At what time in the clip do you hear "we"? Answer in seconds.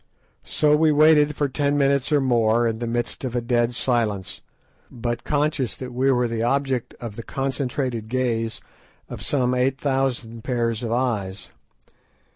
0.75-0.91, 5.93-6.11